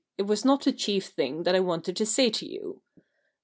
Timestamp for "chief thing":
0.71-1.43